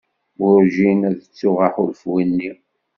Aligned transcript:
Werǧin 0.41 0.99
ad 1.09 1.17
ttuɣ 1.19 1.57
aḥulfu-nni. 1.67 2.51